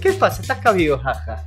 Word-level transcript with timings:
¿Qué 0.00 0.12
pasa? 0.14 0.40
¿Estás 0.42 0.58
cabizbaja? 0.58 1.44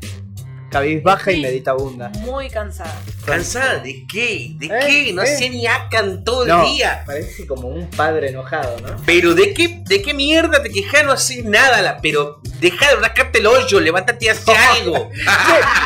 Cabizbaja 0.69 1.31
y 1.31 1.35
Sí. 1.35 1.42
meditabunda. 1.42 2.09
Muy 2.21 2.50
cansada. 2.50 2.99
¿Cansada 3.26 3.76
de 3.77 4.05
qué? 4.12 4.54
¿De 4.55 4.65
¿Eh? 4.65 4.79
qué? 4.88 5.13
No 5.13 5.21
¿Eh? 5.21 5.28
sé 5.38 5.49
ni 5.52 5.68
acan 5.68 6.23
todo 6.23 6.46
No, 6.47 6.63
el 6.66 6.71
día. 6.74 7.04
parece 7.05 7.46
como 7.46 7.68
un 7.68 7.88
padre 7.92 8.29
enojado, 8.29 8.79
¿no? 8.79 8.96
Pero 9.05 9.36
¿de 9.36 9.54
qué, 9.54 9.84
de 9.86 10.02
qué 10.02 10.16
mierda 10.16 10.63
te 10.63 10.71
quejas? 10.71 11.04
No 11.05 11.12
haces 11.12 11.46
nada, 11.46 11.79
la, 11.84 11.97
pero 12.02 12.42
deja 12.60 12.89
de 12.89 12.96
rascarte 12.96 13.38
el 13.39 13.46
hoyo, 13.46 13.79
levántate 13.79 14.26
y 14.26 14.29
haz 14.29 14.44
algo. 14.81 15.12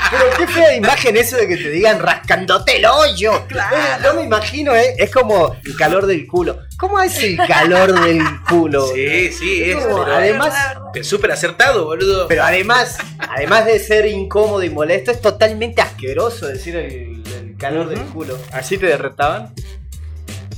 Pero 0.09 0.23
qué 0.38 0.47
fea 0.47 0.75
imagen 0.75 1.18
eso 1.18 1.36
de 1.36 1.49
que 1.49 1.57
te 1.57 1.70
digan 1.70 1.99
rascándote 1.99 2.77
el 2.77 2.86
hoyo. 2.86 3.45
Claro. 3.47 3.75
Eh, 3.75 3.81
Yo 4.04 4.13
me 4.13 4.23
imagino, 4.23 4.73
¿eh? 4.73 4.95
es 4.97 5.11
como 5.11 5.54
el 5.65 5.75
calor 5.75 6.05
del 6.05 6.25
culo. 6.25 6.59
¿Cómo 6.77 6.99
es 7.01 7.17
el 7.23 7.37
calor 7.37 7.99
del 8.01 8.21
culo? 8.47 8.85
Sí, 8.87 9.31
sí, 9.31 9.63
Es 9.63 9.77
es. 9.77 9.85
como, 9.85 10.03
Pero, 10.03 10.15
además- 10.15 10.53
súper 11.01 11.31
acertado, 11.31 11.85
boludo. 11.85 12.27
Pero 12.27 12.43
además, 12.43 12.97
además 13.17 13.65
de 13.65 13.79
ser 13.79 14.05
incómodo 14.05 14.63
y 14.63 14.69
molesto, 14.69 15.11
es 15.11 15.19
totalmente 15.21 15.82
asqueroso 15.82 16.47
decir 16.47 16.75
el, 16.75 17.23
el 17.41 17.55
calor 17.57 17.89
del 17.89 17.99
culo. 18.01 18.37
¿Así 18.51 18.77
te 18.77 18.85
derretaban? 18.87 19.54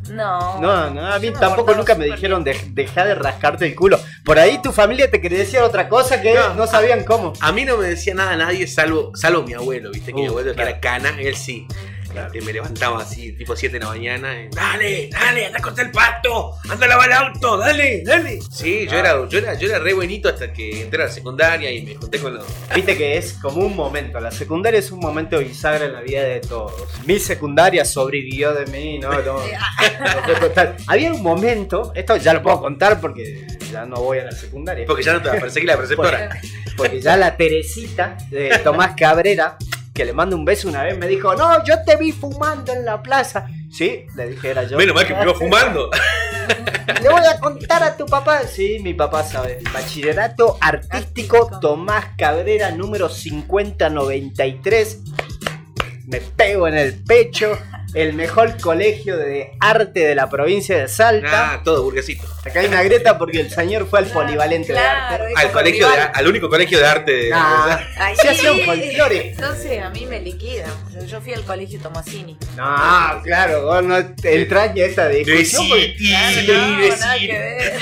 No. 0.10 0.60
No, 0.60 0.90
no, 0.90 1.06
a 1.06 1.20
mí 1.20 1.32
tampoco 1.32 1.76
nunca 1.76 1.94
me 1.96 2.06
dijeron 2.06 2.44
de, 2.44 2.60
deja 2.72 3.06
de 3.06 3.14
rascarte 3.16 3.66
el 3.68 3.76
culo. 3.76 4.00
Por 4.26 4.40
ahí 4.40 4.60
tu 4.62 4.72
familia 4.72 5.10
te 5.12 5.22
quería 5.22 5.38
decir 5.38 5.60
otra 5.60 5.88
cosa 5.88 6.20
que 6.22 6.34
No. 6.34 6.56
no, 6.56 6.68
sabían 6.68 7.04
cómo. 7.04 7.34
A 7.42 7.52
mí 7.52 7.64
no 7.64 7.78
me 7.78 7.88
decía 7.88 8.16
nada 8.16 8.36
nadie 8.36 8.66
salvo, 8.66 9.12
salvo 9.16 9.44
mi 9.44 9.54
abuelo, 9.54 9.92
viste 9.92 10.12
que 10.12 10.20
mi 10.22 10.28
Uh, 10.28 10.32
abuelo 10.32 10.54
claro. 10.54 10.66
que 10.66 10.72
era 10.72 10.80
cana, 10.82 11.16
él 11.20 11.36
sí. 11.36 11.68
Este, 12.16 12.42
me 12.42 12.54
levantaba 12.54 13.02
así, 13.02 13.34
tipo 13.34 13.56
7 13.56 13.74
de 13.74 13.80
la 13.80 13.90
mañana. 13.90 14.42
y, 14.42 14.50
dale, 14.50 15.10
dale, 15.12 15.46
anda 15.46 15.60
a 15.60 15.62
cortar 15.62 15.86
el 15.86 15.92
pato, 15.92 16.56
anda 16.70 16.86
a 16.86 16.90
lavar 16.90 17.08
el 17.08 17.14
auto, 17.14 17.58
dale, 17.58 18.04
dale. 18.04 18.40
Sí, 18.52 18.88
yo, 18.90 18.98
era, 18.98 19.28
yo, 19.28 19.40
era, 19.40 19.54
yo 19.54 19.68
era 19.68 19.80
re 19.80 19.94
buenito 19.94 20.30
hasta 20.30 20.52
que 20.52 20.82
entré 20.82 21.04
a 21.04 21.06
la 21.06 21.12
secundaria 21.12 21.72
y 21.72 21.84
me 21.84 21.96
junté 21.96 22.20
con 22.20 22.34
los. 22.34 22.46
Viste 22.74 22.98
que 22.98 23.18
es 23.18 23.34
como 23.34 23.66
un 23.66 23.76
momento, 23.76 24.20
la 24.20 24.32
secundaria 24.32 24.80
es 24.80 24.92
un 24.92 25.00
momento 25.00 25.40
bisagra 25.40 25.86
en 25.86 25.94
la 25.94 26.02
vida 26.02 26.24
de 26.24 26.40
todos. 26.40 26.74
Mi 27.06 27.20
secundaria 27.20 27.86
sobrevivió 27.86 28.54
de 28.54 28.66
mí, 28.68 29.00
no. 29.00 29.10
Había 30.88 31.14
un 31.14 31.22
momento, 31.22 31.92
esto 31.96 32.18
ya 32.18 32.34
lo 32.34 32.42
puedo 32.42 32.60
contar 32.60 33.00
porque 33.00 33.48
ya 33.72 33.86
no 33.86 33.98
voy 33.98 34.20
a 34.20 34.26
la 34.26 34.32
secundaria. 34.32 34.86
Porque 34.86 35.04
ya 35.04 35.14
no 35.14 35.22
te 35.22 35.30
va 35.30 35.36
a 35.36 35.40
perseguir 35.40 35.70
la 35.70 35.78
preceptora. 35.78 36.42
Porque 36.76 37.02
ya 37.02 37.18
la 37.18 37.36
Teresita 37.36 38.18
de 38.30 38.58
Tomás 38.60 38.94
Cabrera, 38.98 39.58
que 40.00 40.06
le 40.06 40.14
mando 40.14 40.38
un 40.38 40.46
beso 40.46 40.70
una 40.70 40.84
vez, 40.84 40.98
me 40.98 41.10
dijo, 41.10 41.36
no, 41.36 41.62
yo 41.66 41.84
te 41.84 41.98
vi 41.98 42.14
fumando 42.14 42.72
en 42.72 42.86
la 42.86 43.04
plaza. 43.04 43.50
Sí, 43.70 44.06
le 44.16 44.30
dije, 44.30 44.52
era 44.52 44.64
yo. 44.64 44.78
Menos 44.78 44.96
mal 44.96 45.06
que 45.06 45.14
me 45.14 45.24
iba 45.24 45.34
fumando. 45.34 45.92
Le 47.04 47.10
voy 47.10 47.26
a 47.26 47.38
contar 47.38 47.84
a 47.84 47.98
tu 47.98 48.06
papá. 48.06 48.44
Sí, 48.48 48.80
mi 48.82 48.94
papá 48.94 49.24
sabe. 49.24 49.60
Bachillerato 49.74 50.58
Artístico 50.62 50.96
Artístico. 51.38 51.60
Tomás 51.60 52.06
Cabrera, 52.18 52.72
número 52.72 53.10
5093. 53.10 55.02
Me 56.08 56.22
pego 56.22 56.70
en 56.70 56.76
el 56.76 57.04
pecho. 57.04 57.60
El 57.96 58.14
mejor 58.14 58.60
colegio 58.62 59.18
de 59.18 59.52
arte 59.60 60.02
de 60.02 60.14
la 60.14 60.30
provincia 60.30 60.78
de 60.78 60.88
Salta. 60.88 61.54
Ah, 61.54 61.62
todo 61.64 61.84
burguesito. 61.84 62.28
Acá 62.46 62.60
hay 62.60 62.68
una 62.68 62.84
grieta 62.84 63.18
porque 63.18 63.40
el 63.42 63.50
señor 63.50 63.88
fue 63.90 64.00
al 64.00 64.06
polivalente 64.06 64.74
Claro, 64.74 65.26
de 65.26 65.32
arte. 65.32 65.42
Al 65.48 65.52
colegio 65.52 65.90
de, 65.90 65.98
al 65.98 66.28
único 66.28 66.50
colegio 66.50 66.78
de 66.78 66.86
arte 66.86 67.12
de. 67.12 67.32
Ah, 67.34 67.80
Ahí- 67.98 68.16
se 68.16 68.30
hacía 68.30 68.52
un 68.52 68.60
folclore. 68.62 69.30
Entonces 69.32 69.82
a 69.82 69.90
mí 69.90 70.06
me 70.06 70.20
liquidan. 70.20 70.70
Yo 71.08 71.20
fui 71.20 71.34
al 71.34 71.44
colegio 71.44 71.80
Tomasini. 71.80 72.38
No, 72.56 73.22
claro, 73.24 73.66
vos 73.66 73.84
no 73.84 74.06
te 74.16 74.42
entraña 74.42 74.86
esa 74.86 75.08
discusión. 75.08 75.68
porque- 75.68 75.96
Sí, 75.98 76.08
Claro, 76.10 76.36
sí, 76.42 76.48
no, 76.48 76.84
sí. 76.96 77.00
nada 77.00 77.18
que 77.18 77.28
ver. 77.28 77.74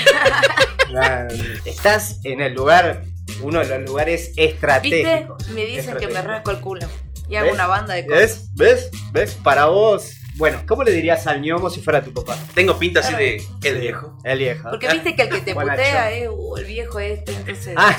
Claro, 0.88 1.34
Estás 1.66 2.20
en 2.24 2.40
el 2.40 2.54
lugar, 2.54 3.02
uno 3.42 3.60
de 3.60 3.66
los 3.78 3.88
lugares 3.88 4.28
¿Viste? 4.28 4.44
estratégicos. 4.46 5.48
Me 5.50 5.66
dicen 5.66 5.96
que 5.98 6.06
me 6.08 6.22
rasco 6.22 6.50
el 6.50 6.60
culo. 6.60 6.88
Y 7.28 7.36
hago 7.36 7.46
¿Ves? 7.46 7.54
una 7.54 7.66
banda 7.66 7.94
de 7.94 8.06
cosas. 8.06 8.20
¿Ves? 8.20 8.50
¿Ves? 8.54 8.90
¿Ves? 9.12 9.34
Para 9.42 9.66
vos. 9.66 10.14
Bueno, 10.36 10.62
¿cómo 10.68 10.84
le 10.84 10.92
dirías 10.92 11.26
al 11.26 11.40
ñomo 11.42 11.68
si 11.68 11.80
fuera 11.80 12.00
tu 12.00 12.14
papá? 12.14 12.38
Tengo 12.54 12.78
pinta 12.78 13.00
así 13.00 13.12
de. 13.14 13.42
El 13.64 13.80
viejo. 13.80 14.16
El 14.22 14.38
viejo. 14.38 14.70
Porque 14.70 14.88
viste 14.88 15.16
que 15.16 15.22
el 15.22 15.28
que 15.30 15.40
te 15.40 15.52
Buena 15.54 15.72
putea 15.72 16.12
es 16.12 16.28
uh, 16.30 16.56
el 16.56 16.64
viejo 16.64 17.00
este, 17.00 17.32
entonces. 17.32 17.74
Ah, 17.76 17.96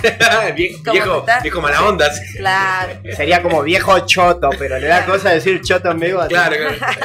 viejo, 0.55 0.81
¿Cómo 0.83 1.25
viejo, 1.43 1.61
mala 1.61 1.83
onda. 1.85 2.13
sí. 2.13 2.37
Claro. 2.37 2.93
sería 3.17 3.43
como 3.43 3.61
viejo 3.61 3.99
choto, 4.05 4.49
pero 4.57 4.79
le 4.79 4.87
da 4.87 5.05
cosa 5.05 5.31
decir 5.31 5.61
choto 5.61 5.91
en 5.91 5.99
vivo. 5.99 6.21
así. 6.21 6.29
Claro, 6.29 6.55
claro. 6.77 6.95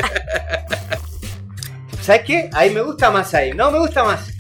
¿Sabes 2.01 2.23
qué? 2.25 2.51
Ahí 2.53 2.71
me 2.71 2.83
gusta 2.83 3.11
más 3.11 3.35
ahí. 3.35 3.53
No, 3.55 3.71
me 3.73 3.81
gusta 3.81 4.05
más. 4.05 4.31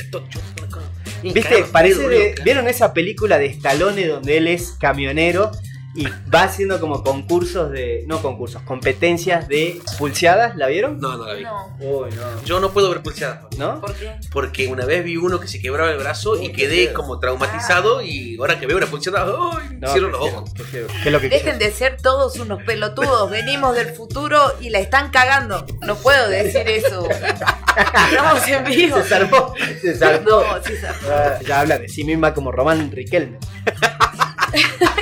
¿Viste? 1.23 1.65
Parece 1.73 2.09
de. 2.09 2.35
¿Vieron 2.45 2.69
esa 2.69 2.95
película 2.95 3.39
de 3.39 3.47
Stallone 3.47 4.07
donde 4.07 4.37
él 4.37 4.47
es 4.47 4.77
camionero 4.79 5.51
y 5.97 6.07
va 6.33 6.43
haciendo 6.43 6.81
como 6.81 7.03
concursos 7.05 7.71
de. 7.71 8.05
No 8.07 8.21
concursos, 8.21 8.63
competencias 8.63 9.47
de 9.49 9.81
pulseadas? 9.99 10.57
¿La 10.57 10.67
vieron? 10.67 10.99
No, 10.99 11.17
no 11.17 11.25
la 11.27 11.35
vi. 11.35 11.45
No. 11.45 11.77
Uy, 11.81 12.11
no. 12.11 12.43
Yo 12.45 12.59
no 12.61 12.71
puedo 12.73 12.91
ver 12.91 13.03
pulseadas. 13.03 13.41
¿No? 13.59 13.81
¿Por 13.81 13.95
qué? 13.95 14.17
Porque 14.33 14.67
una 14.67 14.85
vez 14.85 15.05
vi 15.05 15.17
uno 15.17 15.39
que 15.39 15.47
se 15.49 15.61
quebraba 15.61 15.91
el 15.93 15.99
brazo 15.99 16.41
y 16.43 16.51
quedé 16.53 16.93
como 16.93 17.21
traumatizado 17.21 18.03
y 18.03 18.37
ahora 18.39 18.59
que 18.59 18.67
veo 18.67 18.77
una 18.77 18.87
pulseada, 18.87 19.25
¡ay! 19.53 19.77
No, 19.79 19.89
cierro 19.93 20.09
los 20.11 20.21
ojos. 20.21 20.51
prefiero- 20.51 20.89
¿Qué 20.89 20.99
es 21.09 21.13
lo 21.13 21.21
que 21.21 21.29
Dejen 21.29 21.59
de 21.59 21.71
ser 21.71 21.97
todos 22.01 22.39
unos 22.39 22.63
pelotudos. 22.65 23.31
Venimos 23.31 23.77
del 23.77 23.89
futuro 23.95 24.41
y 24.61 24.71
la 24.71 24.81
están 24.81 25.11
cagando. 25.11 25.65
No 25.83 25.95
puedo 25.97 26.29
decir 26.29 26.69
eso. 26.69 27.09
Estamos 27.09 28.49
en 28.49 28.65
vivo. 28.67 28.97
Se 29.03 29.09
salvó, 29.09 29.55
se 29.81 29.97
salvó. 29.97 30.43
No, 30.45 30.63
sí, 30.65 30.73
se- 30.77 30.87
Ah, 31.11 31.39
ya 31.47 31.61
habla 31.61 31.79
de 31.79 31.89
sí 31.89 32.03
misma 32.05 32.35
como 32.35 32.51
Román 32.51 32.91
Riquelme. 32.91 33.39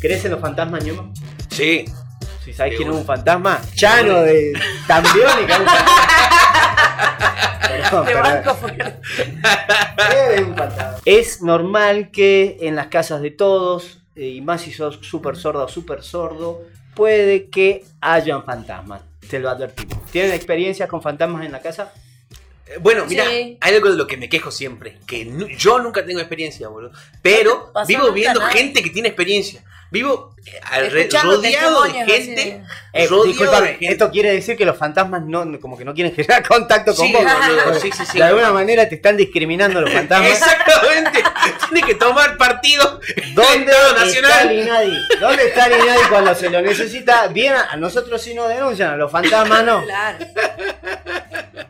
¿Crees 0.00 0.24
en 0.24 0.32
los 0.32 0.40
fantasmas, 0.40 0.84
ñomo? 0.84 1.12
Sí. 1.50 1.84
Si 2.44 2.52
sabes 2.52 2.74
quién 2.76 2.88
es 2.90 2.94
un 2.96 3.04
fantasma, 3.04 3.60
Chano 3.74 4.22
de 4.22 4.52
Tambiónica. 4.86 5.54
es 5.54 5.60
un 5.60 5.66
fantasma. 5.66 6.08
Perdón, 7.68 8.06
Te 8.06 8.12
perdón. 8.12 8.32
banco 8.34 8.54
fuerte. 8.54 9.00
Es 10.34 10.40
un 10.40 10.56
fantasma. 10.56 10.96
Es 11.04 11.42
normal 11.42 12.10
que 12.10 12.56
en 12.60 12.76
las 12.76 12.86
casas 12.86 13.20
de 13.20 13.30
todos, 13.30 13.98
eh, 14.16 14.26
y 14.28 14.40
más 14.40 14.62
si 14.62 14.72
sos 14.72 14.98
súper 15.02 15.36
sorda 15.36 15.64
o 15.64 15.68
súper 15.68 16.02
sordo, 16.02 16.62
puede 16.94 17.48
que 17.50 17.84
hayan 18.00 18.44
fantasmas. 18.44 19.02
Te 19.28 19.38
lo 19.38 19.50
advertimos. 19.50 20.04
¿Tienen 20.10 20.32
experiencias 20.32 20.88
con 20.88 21.02
fantasmas 21.02 21.44
en 21.44 21.52
la 21.52 21.60
casa? 21.60 21.92
Eh, 22.66 22.78
Bueno, 22.80 23.04
mira, 23.06 23.24
Sí. 23.26 23.58
hay 23.60 23.74
algo 23.74 23.90
de 23.90 23.96
lo 23.96 24.06
que 24.06 24.16
me 24.16 24.28
quejo 24.28 24.50
siempre, 24.50 24.98
que 25.06 25.24
nu- 25.26 25.48
yo 25.48 25.78
nunca 25.80 26.04
tengo 26.04 26.20
experiencia, 26.20 26.68
boludo. 26.68 26.92
Pero 27.20 27.70
pasó 27.72 27.86
vivo 27.88 28.02
nunca 28.04 28.14
viendo 28.14 28.40
nada. 28.40 28.52
gente 28.52 28.82
que 28.82 28.90
tiene 28.90 29.08
experiencia. 29.08 29.62
Vivo 29.90 30.34
eh, 30.44 30.90
Escuchando 30.94 31.36
rodeado 31.36 31.82
de 31.84 31.90
gente. 32.04 32.62
Eh, 32.92 33.06
rodeado 33.06 33.24
discúlpame, 33.24 33.66
de 33.66 33.72
gente. 33.74 33.88
esto 33.92 34.10
quiere 34.10 34.32
decir 34.32 34.56
que 34.56 34.64
los 34.66 34.76
fantasmas 34.76 35.22
no, 35.24 35.44
no- 35.46 35.58
como 35.60 35.78
que 35.78 35.84
no 35.84 35.94
quieren 35.94 36.14
generar 36.14 36.46
contacto 36.46 36.94
con 36.94 37.06
Sí, 37.06 37.12
vos. 37.12 37.22
boludo, 37.22 37.80
sí, 37.80 37.90
sí, 37.96 38.04
sí. 38.04 38.18
De 38.18 38.24
alguna 38.24 38.52
manera 38.52 38.88
te 38.88 38.96
están 38.96 39.16
discriminando 39.16 39.80
los 39.80 39.90
fantasmas. 39.92 40.30
Exactamente. 40.30 41.22
Tiene 41.70 41.86
que 41.86 41.94
tomar 41.94 42.36
partido. 42.36 43.00
¿Dónde 43.34 43.72
está 43.72 44.04
Nacional. 44.04 44.50
el 44.50 44.60
INADI? 44.60 44.98
¿Dónde 45.20 45.46
está 45.48 45.68
INADI 45.68 46.02
cuando 46.10 46.34
se 46.34 46.50
lo 46.50 46.60
necesita? 46.62 47.28
Bien, 47.28 47.54
a 47.54 47.76
nosotros 47.76 48.20
sí 48.20 48.34
nos 48.34 48.48
denuncian, 48.48 48.90
a 48.90 48.96
los 48.96 49.10
fantasmas 49.10 49.64
no. 49.64 49.82
Claro. 49.84 50.18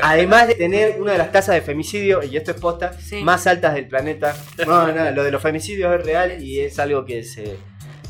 Además 0.00 0.48
de 0.48 0.54
tener 0.54 0.98
una 1.00 1.12
de 1.12 1.18
las 1.18 1.30
tasas 1.30 1.54
de 1.54 1.60
femicidio, 1.60 2.22
y 2.22 2.38
esto 2.38 2.52
es 2.52 2.56
posta, 2.60 2.94
Sí. 2.98 3.22
más 3.22 3.46
altas 3.46 3.74
del 3.74 3.86
planeta. 3.86 4.34
No, 4.66 4.90
no, 4.90 5.10
lo 5.10 5.22
de 5.24 5.30
los 5.30 5.42
femicidios 5.42 5.94
es 6.00 6.06
real 6.06 6.42
y 6.42 6.60
es 6.60 6.78
algo 6.78 7.04
que 7.04 7.22
se, 7.22 7.56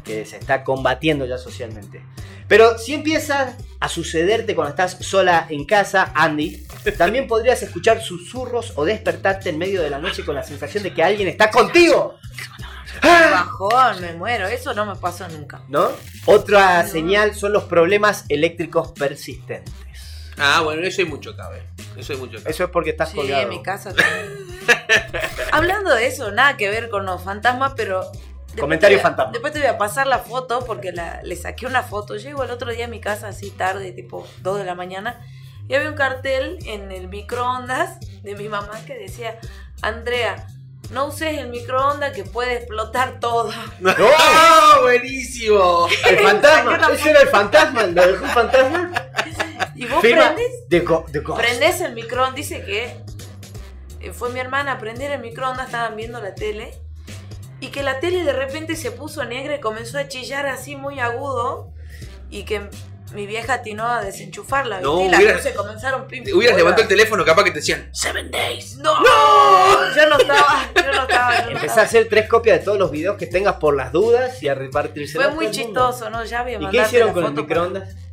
que 0.05 0.25
se 0.25 0.37
está 0.37 0.63
combatiendo 0.63 1.27
ya 1.27 1.37
socialmente. 1.37 2.01
Pero 2.49 2.79
si 2.79 2.95
empieza 2.95 3.57
a 3.81 3.89
sucederte 3.89 4.55
cuando 4.55 4.71
estás 4.71 4.97
sola 5.05 5.47
en 5.51 5.65
casa, 5.65 6.13
Andy, 6.15 6.67
también 6.97 7.27
podrías 7.29 7.63
escuchar 7.63 8.01
susurros 8.03 8.73
o 8.77 8.85
despertarte 8.85 9.51
en 9.51 9.59
medio 9.59 9.83
de 9.83 9.91
la 9.91 9.99
noche 9.99 10.25
con 10.25 10.35
la 10.35 10.43
sensación 10.43 10.83
de 10.83 10.93
que 10.95 11.03
alguien 11.03 11.29
está 11.29 11.51
contigo. 11.51 12.17
Qué 13.03 13.09
bajón, 13.09 14.01
me 14.01 14.15
muero. 14.15 14.47
Eso 14.49 14.75
no 14.75 14.87
me 14.87 14.97
pasó 14.97 15.29
nunca. 15.29 15.63
¿No? 15.69 15.91
Otra 16.25 16.85
señal 16.87 17.35
son 17.35 17.53
los 17.53 17.65
problemas 17.65 18.25
eléctricos 18.29 18.93
persistentes. 18.93 19.75
Ah, 20.39 20.63
bueno, 20.63 20.83
eso 20.87 21.03
hay 21.03 21.09
mucho 21.09 21.35
¿ves? 21.35 21.63
Eso 21.97 22.13
hay 22.13 22.19
mucho 22.19 22.39
acá. 22.39 22.49
Eso 22.51 22.65
es 22.65 22.71
porque 22.71 22.91
estás 22.91 23.11
Sí, 23.11 23.17
colgado. 23.17 23.43
en 23.43 23.49
mi 23.51 23.63
casa 23.63 23.93
también. 23.95 24.49
Hablando 25.53 25.95
de 25.95 26.07
eso, 26.07 26.31
nada 26.33 26.57
que 26.57 26.69
ver 26.71 26.89
con 26.89 27.05
los 27.07 27.23
fantasmas, 27.23 27.73
pero. 27.77 28.11
Comentario 28.61 28.99
fantasma. 29.01 29.33
Después 29.33 29.53
te 29.53 29.59
voy 29.61 29.69
a 29.69 29.79
pasar 29.79 30.07
la 30.07 30.19
foto 30.19 30.65
porque 30.65 30.93
la- 30.93 31.21
le 31.23 31.37
saqué 31.37 31.67
una 31.67 31.83
foto. 31.83 32.17
Llego 32.17 32.43
el 32.45 32.51
otro 32.51 32.71
día 32.73 32.87
a 32.87 32.89
mi 32.89 33.01
casa 33.01 33.29
así 33.29 33.51
tarde, 33.51 33.93
tipo 33.93 34.27
2 34.43 34.59
de 34.59 34.65
la 34.65 34.75
mañana, 34.75 35.21
y 35.69 35.75
había 35.75 35.89
un 35.91 35.97
cartel 35.97 36.59
en 36.67 36.91
el 36.93 37.09
microondas 37.09 37.99
de 38.23 38.35
mi 38.35 38.49
mamá 38.49 38.73
que 38.87 38.95
decía: 38.99 39.39
Andrea, 39.83 40.47
no 40.91 41.07
uses 41.07 41.39
el 41.39 41.49
microondas 41.49 42.13
que 42.15 42.25
puede 42.25 42.55
explotar 42.57 43.21
todo. 43.21 43.51
¡Oh, 43.85 44.81
buenísimo! 44.83 45.87
El 46.09 46.19
fantasma, 46.27 46.77
ese 46.93 47.11
era 47.11 47.21
el 47.21 47.29
fantasma, 47.29 47.83
lo 47.85 48.07
dejó 48.07 48.25
un 48.25 48.31
fantasma. 48.31 48.93
Y 49.75 49.87
vos 49.87 50.01
Firma 50.01 50.35
ghost. 50.85 51.41
Prendés 51.41 51.81
el 51.83 51.95
microondas, 51.95 52.35
dice 52.35 52.65
que 52.65 52.97
eh, 54.01 54.13
fue 54.13 54.31
mi 54.31 54.41
hermana 54.41 54.73
a 54.73 54.79
prender 54.79 55.13
el 55.13 55.21
microondas, 55.21 55.67
estaban 55.67 55.95
viendo 55.95 56.21
la 56.21 56.35
tele, 56.35 56.75
y 57.61 57.69
que 57.69 57.83
la 57.83 58.01
tele 58.01 58.25
de 58.25 58.33
repente 58.33 58.77
se 58.77 58.91
puso 58.91 59.25
negra 59.25 59.57
y 59.57 59.61
comenzó 59.61 59.99
a 59.99 60.09
chillar 60.09 60.47
así 60.47 60.77
muy 60.77 61.01
agudo, 61.01 61.71
y 62.31 62.45
que 62.45 62.69
mi 63.15 63.27
vieja 63.27 63.55
atinó 63.55 63.87
a 63.87 64.03
desenchufarla. 64.05 64.81
No, 64.81 65.01
y 65.03 65.09
las 65.09 65.19
hubiera- 65.19 65.37
luces 65.37 65.55
comenzaron 65.57 66.07
pim, 66.07 66.23
pim, 66.25 66.37
Hubieras 66.37 66.57
levantado 66.59 66.83
el 66.83 66.89
teléfono, 66.89 67.25
capaz 67.25 67.45
que 67.45 67.51
te 67.53 67.61
decían 67.61 67.89
Seven 67.93 68.31
Days. 68.31 68.77
¡No! 68.77 68.93
Yo 69.97 70.09
no 70.11 70.19
estaba, 70.19 70.69
yo 70.77 70.93
no 70.93 71.03
estaba, 71.03 71.39
yo 71.45 71.45
no 71.47 71.57
Empezá 71.57 71.81
a 71.81 71.85
hacer 71.85 72.07
tres 72.11 72.29
copias 72.29 72.59
de 72.59 72.65
todos 72.67 72.79
los 72.79 72.91
videos 72.91 73.17
que 73.17 73.27
tengas 73.27 73.55
por 73.57 73.75
las 73.75 73.93
dudas 73.93 74.43
y 74.43 74.49
a 74.49 74.55
repartirse. 74.55 75.17
Fue 75.19 75.31
muy 75.31 75.51
chistoso, 75.51 76.11
¿no? 76.11 76.23
Ya 76.25 76.43
voy 76.43 76.55
a 76.57 76.61
¿Y 76.63 76.69
qué 76.71 76.83
hicieron 76.83 77.13
con 77.15 77.25
el 77.25 77.33
microondas? 77.33 77.95
para- 77.95 78.08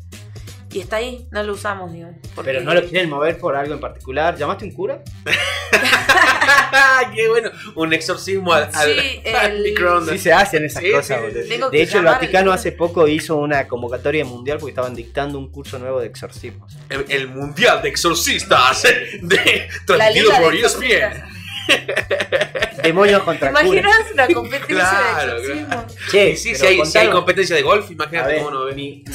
Y 0.76 0.82
está 0.82 0.98
ahí, 0.98 1.26
no 1.32 1.42
lo 1.42 1.54
usamos, 1.54 1.94
digo. 1.94 2.10
porque- 2.36 2.52
Pero 2.52 2.62
no 2.66 2.74
lo 2.74 2.84
quieren 2.84 3.10
mover 3.10 3.38
por 3.38 3.56
algo 3.56 3.74
en 3.74 3.80
particular. 3.80 4.36
¿Llamaste 4.38 4.66
un 4.66 4.72
cura? 4.72 5.02
¡Qué 7.16 7.30
bueno! 7.30 7.50
Un 7.76 7.94
exorcismo 7.94 8.52
al, 8.54 8.70
al- 8.74 9.00
Sí, 9.00 9.22
al 9.36 9.52
el- 9.58 9.64
microondas. 9.64 10.14
Sí 10.16 10.20
se 10.20 10.34
hacen 10.34 10.66
esas 10.66 10.84
Sí, 10.84 10.92
cosas, 10.92 11.22
sí, 11.48 11.58
De 11.72 11.82
hecho, 11.82 12.00
el 12.00 12.04
Vaticano 12.06 12.52
hace 12.52 12.74
poco 12.74 13.08
hizo 13.08 13.38
una 13.38 13.68
convocatoria 13.70 14.26
mundial 14.26 14.58
porque 14.58 14.72
estaban 14.72 14.94
dictando 14.96 15.40
un 15.40 15.50
curso 15.50 15.80
nuevo 15.80 16.02
de 16.02 16.08
exorcismos. 16.08 16.76
El, 16.90 17.06
el 17.08 17.28
mundial 17.30 17.82
de 17.82 17.88
exorcistas 17.90 18.84
de, 18.84 19.70
transmitido 19.86 20.32
por 20.42 20.52
de 20.54 20.60
ESPN. 20.60 21.24
Demonios 22.84 23.20
¿Te 23.22 23.26
contra 23.26 23.50
imaginas 23.50 23.96
una 24.14 24.28
competencia 24.28 24.76
Claro, 24.76 25.42
de 25.42 25.54
exorcismo? 25.54 25.86
Che, 26.12 26.30
Y 26.32 26.38
sí, 26.38 26.54
si 26.54 26.66
hay, 26.66 26.86
si 26.86 26.98
hay 26.98 27.10
competencia 27.10 27.56
de 27.56 27.62
golf, 27.62 27.90
imagínate 27.90 28.28
ver, 28.34 28.38
cómo 28.40 28.52
no 28.52 28.66
ves. 28.66 28.76
mi- 28.76 29.04
mi- 29.08 29.14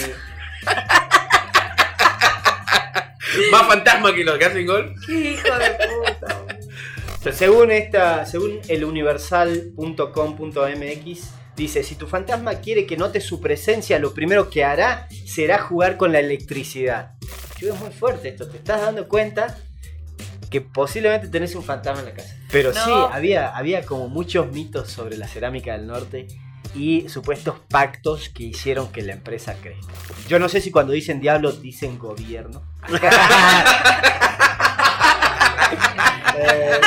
Más 3.50 3.66
fantasma 3.66 4.14
que 4.14 4.22
los 4.24 4.38
que 4.38 4.44
hacen 4.44 4.66
golf. 4.66 4.92
¡Qué 5.06 5.12
hijo 5.32 5.48
de 5.58 5.70
puta! 7.20 7.32
Según 7.32 7.70
esta, 7.70 8.24
según 8.26 8.60
el 8.68 8.84
universal.com.mx 8.84 11.30
dice, 11.56 11.82
si 11.82 11.94
tu 11.96 12.06
fantasma 12.06 12.54
quiere 12.60 12.86
que 12.86 12.96
notes 12.96 13.24
su 13.24 13.38
presencia, 13.40 13.98
lo 13.98 14.14
primero 14.14 14.48
que 14.48 14.64
hará 14.64 15.06
será 15.26 15.58
jugar 15.58 15.96
con 15.98 16.12
la 16.12 16.20
electricidad. 16.20 17.12
Yo 17.58 17.74
es 17.74 17.80
muy 17.80 17.90
fuerte 17.90 18.28
esto, 18.30 18.48
te 18.48 18.56
estás 18.56 18.80
dando 18.80 19.06
cuenta 19.08 19.58
que 20.50 20.62
posiblemente 20.62 21.28
tenés 21.28 21.54
un 21.54 21.62
fantasma 21.62 22.00
en 22.00 22.06
la 22.06 22.14
casa. 22.14 22.34
Pero 22.50 22.72
No. 22.72 22.84
sí, 22.84 22.90
había, 23.12 23.54
había 23.56 23.82
como 23.82 24.08
muchos 24.08 24.50
mitos 24.50 24.90
sobre 24.90 25.16
la 25.18 25.28
cerámica 25.28 25.72
del 25.76 25.86
norte 25.86 26.26
y 26.74 27.08
supuestos 27.08 27.56
pactos 27.68 28.28
que 28.28 28.44
hicieron 28.44 28.90
que 28.92 29.02
la 29.02 29.12
empresa 29.12 29.54
crezca. 29.60 29.92
Yo 30.28 30.38
no 30.38 30.48
sé 30.48 30.60
si 30.60 30.70
cuando 30.70 30.92
dicen 30.92 31.20
diablo 31.20 31.52
dicen 31.52 31.98
gobierno. 31.98 32.62
Eh, 36.42 36.80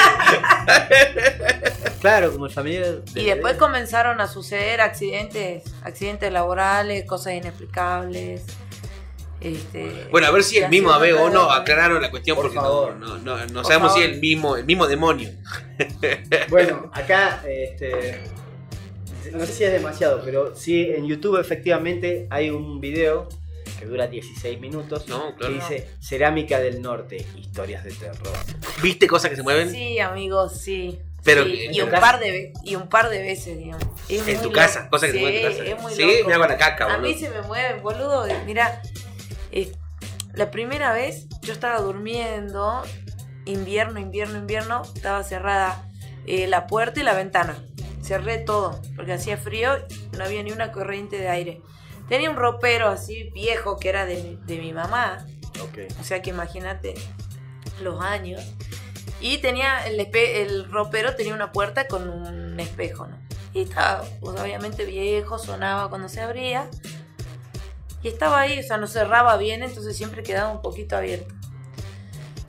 claro, 2.01 2.31
como 2.31 2.45
el 2.47 2.51
familiar. 2.51 2.85
de- 3.03 3.21
Y 3.21 3.25
después 3.25 3.55
comenzaron 3.57 4.19
a 4.21 4.27
suceder 4.27 4.81
accidentes, 4.81 5.63
accidentes 5.83 6.31
laborales, 6.31 7.05
cosas 7.05 7.33
inexplicables. 7.33 8.43
Este, 9.41 10.07
Bueno, 10.09 10.27
a 10.27 10.31
ver 10.31 10.43
si 10.43 10.57
el 10.57 10.69
mismo 10.69 10.89
no 10.89 10.95
Abe 10.95 11.13
o 11.13 11.29
no 11.29 11.51
aclararon 11.51 12.01
la 12.01 12.09
cuestión 12.09 12.35
Por 12.35 12.45
porque 12.45 12.55
favor. 12.59 12.95
no, 12.95 13.17
no, 13.17 13.37
no, 13.37 13.45
no 13.47 13.53
Por 13.61 13.65
sabemos 13.65 13.93
si 13.93 13.99
favor. 13.99 14.13
el 14.15 14.19
mismo, 14.21 14.55
el 14.57 14.65
mismo 14.65 14.87
demonio. 14.87 15.29
Bueno, 16.49 16.89
acá, 16.93 17.41
este, 17.47 18.21
no 19.31 19.45
sé 19.45 19.53
si 19.53 19.63
es 19.63 19.71
demasiado, 19.71 20.21
pero 20.23 20.55
sí, 20.55 20.89
en 20.89 21.05
YouTube 21.07 21.39
efectivamente 21.39 22.27
hay 22.29 22.49
un 22.49 22.79
video 22.81 23.27
que 23.79 23.85
dura 23.85 24.07
16 24.07 24.59
minutos 24.59 25.07
No, 25.07 25.31
que 25.35 25.39
claro. 25.39 25.53
dice 25.55 25.89
Cerámica 26.01 26.59
del 26.59 26.81
Norte, 26.81 27.25
historias 27.37 27.83
de 27.83 27.91
terror. 27.91 28.33
¿Viste 28.81 29.07
cosas 29.07 29.29
que 29.29 29.35
se 29.35 29.43
mueven? 29.43 29.71
Sí, 29.71 29.99
amigos, 29.99 30.59
sí. 30.59 30.99
Pero 31.23 31.45
Sí, 31.45 31.65
en 31.65 31.73
y 31.73 31.79
un 31.81 31.89
casa- 31.89 32.01
par 32.01 32.19
de 32.19 32.51
y 32.65 32.75
un 32.75 32.89
par 32.89 33.09
de 33.09 33.19
veces, 33.21 33.57
digamos. 33.57 33.85
Es 34.09 34.27
En 34.27 34.37
tu 34.39 34.43
loco. 34.45 34.55
casa, 34.55 34.89
cosas 34.89 35.07
que 35.11 35.13
se 35.15 35.21
mueven 35.21 35.45
en 35.45 35.51
tu 35.51 35.57
casa. 35.57 35.69
Es 35.71 35.81
muy 35.81 35.93
Sí, 35.93 36.01
loco. 36.17 36.27
me 36.27 36.33
hago 36.33 36.45
la 36.47 36.57
caca, 36.57 36.83
A 36.85 36.97
boludo. 36.97 37.09
mí 37.13 37.17
se 37.19 37.29
me 37.29 37.41
mueven, 37.43 37.81
boludo. 37.81 38.25
Mira, 38.45 38.81
eh, 39.53 39.71
la 40.33 40.51
primera 40.51 40.91
vez 40.93 41.27
yo 41.41 41.53
estaba 41.53 41.79
durmiendo, 41.79 42.83
invierno, 43.45 43.99
invierno, 43.99 44.37
invierno, 44.37 44.81
estaba 44.95 45.23
cerrada 45.23 45.89
eh, 46.25 46.47
la 46.47 46.67
puerta 46.67 46.99
y 46.99 47.03
la 47.03 47.13
ventana. 47.13 47.63
Cerré 48.03 48.39
todo, 48.39 48.79
porque 48.95 49.13
hacía 49.13 49.37
frío, 49.37 49.71
no 50.17 50.23
había 50.25 50.43
ni 50.43 50.51
una 50.51 50.71
corriente 50.71 51.17
de 51.17 51.29
aire. 51.29 51.61
Tenía 52.09 52.29
un 52.29 52.35
ropero 52.35 52.89
así 52.89 53.29
viejo 53.33 53.77
que 53.79 53.89
era 53.89 54.05
de, 54.05 54.21
mi- 54.21 54.35
de 54.45 54.57
mi 54.61 54.73
mamá, 54.73 55.25
Ok. 55.61 55.91
o 55.99 56.03
sea 56.03 56.21
que 56.21 56.29
imagínate 56.31 56.95
los 57.81 58.01
años. 58.03 58.41
Y 59.21 59.37
tenía 59.37 59.87
el, 59.87 59.99
el 60.13 60.69
ropero 60.69 61.15
tenía 61.15 61.33
una 61.33 61.53
puerta 61.53 61.87
con 61.87 62.09
un 62.09 62.59
espejo, 62.59 63.07
¿no? 63.07 63.17
Y 63.53 63.61
estaba, 63.61 64.03
pues, 64.19 64.37
obviamente 64.39 64.83
viejo, 64.83 65.39
sonaba 65.39 65.87
cuando 65.89 66.09
se 66.09 66.19
abría. 66.19 66.69
Y 68.01 68.09
estaba 68.09 68.41
ahí, 68.41 68.59
o 68.59 68.63
sea, 68.63 68.75
no 68.77 68.87
cerraba 68.87 69.37
bien, 69.37 69.63
entonces 69.63 69.95
siempre 69.95 70.23
quedaba 70.23 70.51
un 70.51 70.61
poquito 70.61 70.97
abierto. 70.97 71.33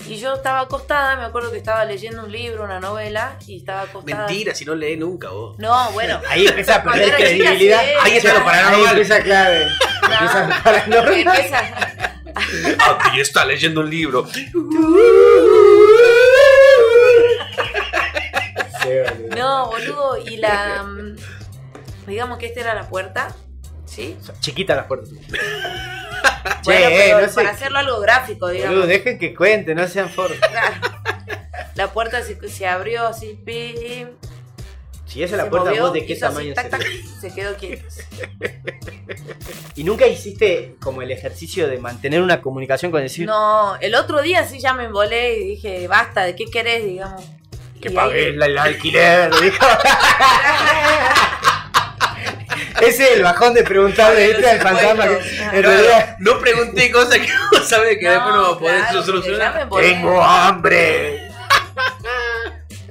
Y 0.06 0.16
yo 0.18 0.34
estaba 0.34 0.60
acostada, 0.60 1.16
me 1.16 1.24
acuerdo 1.24 1.50
que 1.50 1.56
estaba 1.56 1.84
leyendo 1.84 2.24
un 2.24 2.30
libro, 2.32 2.64
una 2.64 2.78
novela, 2.78 3.36
y 3.46 3.56
estaba 3.58 3.82
acostada. 3.82 4.26
Mentira, 4.26 4.54
si 4.54 4.64
no 4.66 4.74
lee 4.74 4.96
nunca 4.98 5.30
vos. 5.30 5.58
No, 5.58 5.90
bueno. 5.92 6.20
Ahí 6.28 6.46
empieza 6.46 6.76
a 6.76 6.82
perder 6.82 7.14
credibilidad. 7.16 7.80
sí. 7.82 7.90
Ahí 8.02 8.16
está 8.18 8.34
lo 8.34 8.40
Ahí 8.40 8.44
paranormal. 8.44 8.88
empieza 8.90 9.22
clave. 9.22 9.66
Empieza 10.02 10.46
lo 10.48 10.62
paranormal. 10.62 11.14
Empieza, 11.18 11.58
Aquí 13.00 13.20
está 13.20 13.44
leyendo 13.44 13.80
un 13.80 13.88
libro. 13.90 14.26
No, 19.36 19.66
boludo, 19.68 20.18
y 20.26 20.36
la. 20.36 20.82
mm, 20.82 21.16
Digamos 22.06 22.36
que 22.38 22.46
esta 22.46 22.60
era 22.60 22.74
la 22.74 22.86
puerta, 22.88 23.34
¿sí? 23.86 24.16
Son 24.20 24.38
Chiquitas 24.40 24.76
las 24.76 24.86
puertas. 24.86 25.08
Bueno, 26.64 26.88
Che, 26.88 26.94
pero 26.96 27.20
no 27.20 27.28
sé. 27.28 27.34
para 27.34 27.50
hacerlo 27.50 27.78
algo 27.78 28.00
gráfico, 28.00 28.48
digamos. 28.48 28.74
Boludo, 28.74 28.86
dejen 28.88 29.18
que 29.18 29.34
cuente, 29.34 29.74
no 29.74 29.86
sean 29.88 30.10
for. 30.10 30.30
Claro. 30.38 30.74
La 31.74 31.92
puerta 31.92 32.22
se, 32.22 32.48
se 32.48 32.66
abrió 32.66 33.06
así, 33.08 33.38
pim, 33.44 34.08
Si 35.06 35.22
esa 35.22 35.34
es 35.36 35.42
la 35.42 35.50
puerta, 35.50 35.70
movió, 35.70 35.84
vos 35.84 35.92
de 35.92 36.06
qué 36.06 36.12
hizo 36.12 36.26
así, 36.26 36.34
tamaño 36.54 36.54
tac, 36.54 36.82
se 37.20 37.34
quedó 37.34 37.56
quieto. 37.56 37.84
¿Y 39.76 39.82
nunca 39.84 40.06
hiciste 40.06 40.76
como 40.80 41.02
el 41.02 41.10
ejercicio 41.10 41.66
de 41.68 41.78
mantener 41.78 42.22
una 42.22 42.40
comunicación 42.40 42.92
con 42.92 43.02
el 43.02 43.10
círculo? 43.10 43.32
No, 43.36 43.76
el 43.80 43.94
otro 43.96 44.22
día 44.22 44.46
sí 44.46 44.60
ya 44.60 44.72
me 44.72 44.84
embolé 44.84 45.36
y 45.38 45.44
dije, 45.50 45.88
basta, 45.88 46.22
¿de 46.24 46.36
qué 46.36 46.44
querés, 46.46 46.84
digamos? 46.84 47.24
Que 47.80 47.88
Y 47.90 47.94
pagué 47.94 48.18
ahí- 48.20 48.24
el, 48.26 48.42
el 48.42 48.58
alquiler, 48.58 49.30
dijo. 49.40 49.66
Ese 52.80 53.04
es 53.04 53.10
el 53.16 53.22
bajón 53.22 53.54
de 53.54 53.62
preguntarle 53.62 54.30
este 54.32 54.48
al 54.50 54.60
fantasma. 54.60 55.04
que- 55.06 55.38
en 55.52 55.62
No, 55.62 55.68
realidad, 55.70 56.16
no 56.18 56.38
pregunté 56.38 56.90
cosas 56.90 57.18
que 57.18 57.28
vos 57.52 57.68
sabés 57.68 57.98
que 57.98 58.08
después 58.08 58.34
no 58.34 58.42
vas 58.42 58.52
a 58.52 58.58
poder 58.58 58.80
claro, 58.80 59.02
solucionar. 59.02 59.68
tengo 59.80 60.22
hambre. 60.22 61.23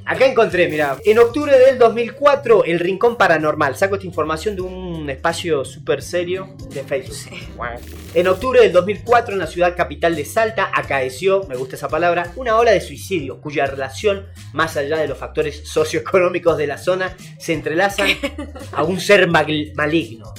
Acá 0.05 0.25
encontré, 0.25 0.67
mira, 0.67 0.97
en 1.05 1.17
octubre 1.17 1.57
del 1.57 1.77
2004, 1.77 2.65
el 2.65 2.79
Rincón 2.79 3.15
Paranormal. 3.17 3.75
Saco 3.77 3.95
esta 3.95 4.05
información 4.05 4.53
de 4.55 4.61
un 4.61 5.09
espacio 5.09 5.63
súper 5.63 6.01
serio 6.01 6.55
de 6.71 6.83
Facebook. 6.83 7.15
En 8.13 8.27
octubre 8.27 8.59
del 8.61 8.73
2004, 8.73 9.33
en 9.33 9.39
la 9.39 9.47
ciudad 9.47 9.77
capital 9.77 10.13
de 10.15 10.25
Salta, 10.25 10.69
acaeció, 10.73 11.45
me 11.47 11.55
gusta 11.55 11.77
esa 11.77 11.87
palabra, 11.87 12.33
una 12.35 12.57
ola 12.57 12.71
de 12.71 12.81
suicidio 12.81 13.39
cuya 13.39 13.65
relación, 13.65 14.27
más 14.51 14.75
allá 14.75 14.97
de 14.97 15.07
los 15.07 15.17
factores 15.17 15.67
socioeconómicos 15.69 16.57
de 16.57 16.67
la 16.67 16.77
zona, 16.77 17.15
se 17.39 17.53
entrelazan 17.53 18.09
a 18.73 18.83
un 18.83 18.99
ser 18.99 19.29
mal- 19.29 19.71
maligno. 19.75 20.33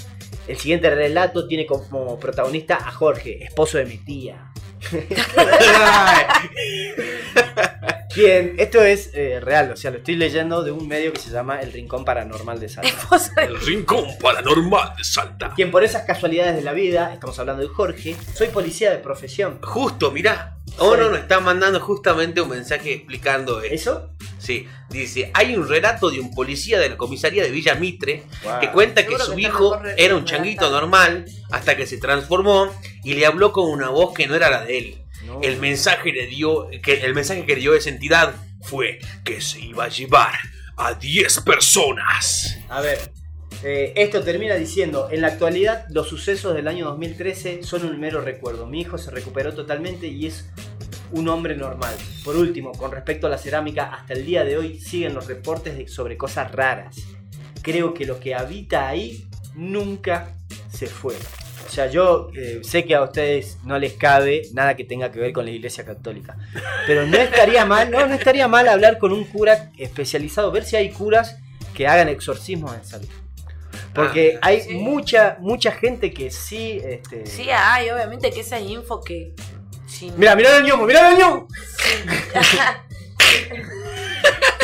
El 0.46 0.58
siguiente 0.58 0.90
relato 0.90 1.48
tiene 1.48 1.64
como 1.64 2.20
protagonista 2.20 2.76
a 2.76 2.92
Jorge, 2.92 3.42
esposo 3.44 3.78
de 3.78 3.86
mi 3.86 3.96
tía. 3.96 4.50
Quien, 8.14 8.54
esto 8.58 8.82
es 8.82 9.10
eh, 9.14 9.40
real, 9.40 9.72
o 9.72 9.76
sea, 9.76 9.90
lo 9.90 9.98
estoy 9.98 10.16
leyendo 10.16 10.62
de 10.62 10.70
un 10.70 10.86
medio 10.86 11.12
que 11.12 11.20
se 11.20 11.30
llama 11.30 11.60
El 11.60 11.72
Rincón 11.72 12.04
Paranormal 12.04 12.60
de 12.60 12.68
Salta. 12.68 12.90
El 13.42 13.60
rincón 13.60 14.06
paranormal 14.20 14.96
de 14.96 15.04
Salta. 15.04 15.52
Quien 15.54 15.70
por 15.70 15.82
esas 15.82 16.02
casualidades 16.02 16.54
de 16.56 16.62
la 16.62 16.72
vida, 16.72 17.12
estamos 17.12 17.38
hablando 17.38 17.62
de 17.62 17.68
Jorge, 17.68 18.16
soy 18.34 18.48
policía 18.48 18.90
de 18.90 18.98
profesión. 18.98 19.58
Justo, 19.62 20.10
mirá. 20.10 20.56
Ono 20.78 21.10
nos 21.10 21.18
está 21.18 21.40
mandando 21.40 21.78
justamente 21.78 22.40
un 22.40 22.48
mensaje 22.48 22.94
explicando 22.94 23.60
esto. 23.60 23.74
¿Eso? 23.74 24.10
Sí, 24.38 24.66
dice, 24.90 25.30
hay 25.34 25.56
un 25.56 25.68
relato 25.68 26.10
de 26.10 26.20
un 26.20 26.32
policía 26.34 26.78
de 26.78 26.90
la 26.90 26.96
comisaría 26.96 27.42
de 27.42 27.50
Villa 27.50 27.74
Mitre 27.76 28.24
que 28.60 28.70
cuenta 28.70 29.02
que 29.02 29.08
Seguro 29.16 29.24
su 29.24 29.34
que 29.34 29.42
está 29.42 29.48
hijo 29.48 29.70
mejor 29.70 29.88
era 29.96 30.14
un 30.14 30.20
redactado. 30.22 30.24
changuito 30.24 30.70
normal 30.70 31.24
hasta 31.50 31.76
que 31.76 31.86
se 31.86 31.98
transformó 31.98 32.70
y 33.04 33.14
le 33.14 33.26
habló 33.26 33.52
con 33.52 33.70
una 33.70 33.90
voz 33.90 34.14
que 34.14 34.26
no 34.26 34.34
era 34.34 34.50
la 34.50 34.62
de 34.62 34.78
él. 34.78 35.03
No. 35.26 35.40
El 35.42 35.58
mensaje 35.58 36.12
le 36.12 36.26
dio, 36.26 36.68
que 36.82 36.94
el 37.04 37.14
mensaje 37.14 37.44
que 37.46 37.54
le 37.54 37.60
dio 37.60 37.74
esa 37.74 37.90
entidad 37.90 38.34
fue 38.62 38.98
que 39.24 39.40
se 39.40 39.60
iba 39.60 39.84
a 39.84 39.88
llevar 39.88 40.34
a 40.76 40.94
10 40.94 41.40
personas. 41.40 42.58
A 42.68 42.80
ver, 42.80 42.98
eh, 43.62 43.92
esto 43.96 44.22
termina 44.22 44.54
diciendo, 44.56 45.08
en 45.10 45.20
la 45.20 45.28
actualidad 45.28 45.86
los 45.90 46.08
sucesos 46.08 46.54
del 46.54 46.68
año 46.68 46.84
2013 46.86 47.62
son 47.62 47.84
un 47.84 47.98
mero 48.00 48.20
recuerdo. 48.20 48.66
Mi 48.66 48.80
hijo 48.80 48.98
se 48.98 49.10
recuperó 49.10 49.54
totalmente 49.54 50.06
y 50.08 50.26
es 50.26 50.50
un 51.12 51.28
hombre 51.28 51.56
normal. 51.56 51.94
Por 52.24 52.36
último, 52.36 52.72
con 52.72 52.90
respecto 52.90 53.26
a 53.26 53.30
la 53.30 53.38
cerámica, 53.38 53.84
hasta 53.94 54.14
el 54.14 54.26
día 54.26 54.44
de 54.44 54.56
hoy 54.58 54.80
siguen 54.80 55.14
los 55.14 55.26
reportes 55.26 55.76
de- 55.78 55.88
sobre 55.88 56.16
cosas 56.16 56.50
raras. 56.52 56.96
Creo 57.62 57.94
que 57.94 58.04
lo 58.04 58.18
que 58.20 58.34
habita 58.34 58.88
ahí 58.88 59.24
nunca 59.54 60.34
se 60.72 60.86
fue. 60.86 61.14
O 61.74 61.76
sea, 61.76 61.88
yo 61.88 62.30
eh, 62.36 62.60
sé 62.62 62.84
que 62.84 62.94
a 62.94 63.02
ustedes 63.02 63.58
no 63.64 63.76
les 63.80 63.94
cabe 63.94 64.42
nada 64.52 64.76
que 64.76 64.84
tenga 64.84 65.10
que 65.10 65.18
ver 65.18 65.32
con 65.32 65.44
la 65.44 65.50
iglesia 65.50 65.84
católica. 65.84 66.36
Pero 66.86 67.04
no 67.04 67.16
estaría 67.16 67.64
mal, 67.64 67.90
no, 67.90 68.06
no 68.06 68.14
estaría 68.14 68.46
mal 68.46 68.68
hablar 68.68 68.96
con 68.96 69.10
un 69.12 69.24
cura 69.24 69.72
especializado, 69.76 70.52
ver 70.52 70.62
si 70.64 70.76
hay 70.76 70.90
curas 70.90 71.36
que 71.74 71.88
hagan 71.88 72.08
exorcismos 72.08 72.72
en 72.76 72.84
Salta. 72.84 73.12
Porque 73.92 74.38
Ah, 74.40 74.46
hay 74.50 74.60
sí. 74.60 74.74
mucha, 74.74 75.36
mucha 75.40 75.72
gente 75.72 76.12
que 76.12 76.30
sí. 76.30 76.80
Este... 76.84 77.26
Sí, 77.26 77.48
hay, 77.50 77.90
obviamente 77.90 78.30
que 78.30 78.42
esa 78.42 78.60
info 78.60 79.00
que. 79.00 79.32
sin- 79.88 80.16
Mira, 80.16 80.36
mira 80.36 80.56
el 80.58 80.62
ñomo, 80.62 80.86
mira 80.86 81.10
el 81.10 81.18
ñomo. 81.18 81.48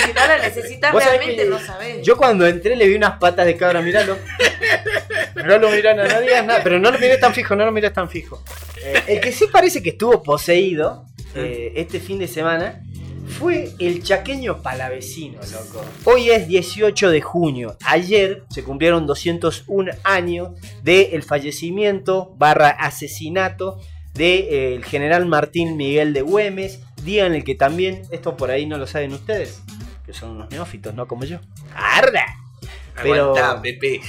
si 0.07 0.13
no 0.13 0.27
la 0.29 0.39
necesitas 0.39 0.95
realmente, 0.95 1.45
no 1.47 1.59
sabes. 1.59 2.07
Yo 2.07 2.17
cuando 2.17 2.47
entré 2.47 2.77
le 2.77 2.87
vi 2.87 2.95
unas 2.95 3.19
patas 3.19 3.47
de 3.47 3.57
cabra, 3.57 3.83
míralo. 3.83 4.17
Míralo, 5.37 5.71
mira, 5.75 5.95
no, 5.95 6.05
no 6.05 6.21
digas 6.21 6.45
nada, 6.47 6.61
pero 6.63 6.79
no 6.79 6.91
lo 6.91 6.99
mires 6.99 7.21
tan 7.21 7.33
fijo, 7.35 7.55
no 7.57 7.65
lo 7.65 7.73
mires 7.73 7.93
tan 7.93 8.09
fijo. 8.09 8.43
Eh, 8.83 9.03
el 9.09 9.21
que 9.21 9.33
sí 9.33 9.47
parece 9.53 9.83
que 9.83 9.91
estuvo 9.91 10.23
poseído 10.23 11.05
eh, 11.35 11.73
este 11.77 12.01
fin 12.01 12.19
de 12.19 12.27
semana 12.29 12.83
fue 13.39 13.71
el 13.79 14.03
chaqueño 14.03 14.61
palavecino, 14.63 15.39
loco. 15.53 15.85
Hoy 16.05 16.31
es 16.31 16.49
18 16.49 17.11
de 17.11 17.21
junio. 17.21 17.77
Ayer 17.87 18.43
se 18.51 18.65
cumplieron 18.65 19.07
201 19.07 19.93
años 20.03 20.51
del 20.83 21.23
fallecimiento 21.23 22.35
barra 22.37 22.71
asesinato 22.71 23.81
del 24.15 24.85
general 24.85 25.27
Martín 25.27 25.77
Miguel 25.77 26.13
de 26.13 26.23
Güemes, 26.23 26.81
día 27.05 27.27
en 27.27 27.35
el 27.35 27.45
que 27.45 27.55
también, 27.55 28.03
esto 28.11 28.37
por 28.37 28.51
ahí 28.51 28.67
no 28.67 28.77
lo 28.79 28.87
saben 28.89 29.13
ustedes, 29.13 29.63
que 30.05 30.13
son 30.13 30.31
unos 30.31 30.51
neófitos, 30.51 30.93
no 30.95 31.07
como 31.07 31.25
yo. 31.25 31.39
¡Arra! 31.75 32.27
Pero- 33.01 33.37
Aguantá, 33.37 33.63
Pepe. 33.63 34.01